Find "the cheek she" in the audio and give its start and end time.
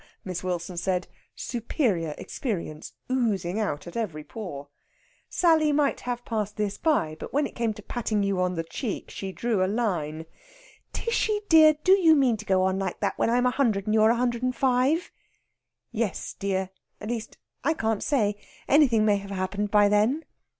8.55-9.31